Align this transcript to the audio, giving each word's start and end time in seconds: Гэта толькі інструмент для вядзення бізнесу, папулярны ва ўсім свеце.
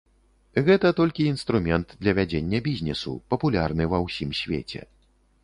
Гэта 0.69 0.87
толькі 0.99 1.27
інструмент 1.31 1.93
для 2.01 2.15
вядзення 2.21 2.63
бізнесу, 2.69 3.15
папулярны 3.35 3.83
ва 3.93 4.03
ўсім 4.07 4.35
свеце. 4.41 4.81